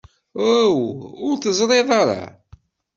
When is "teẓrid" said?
1.37-1.89